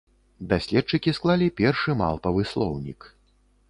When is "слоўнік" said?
2.55-2.99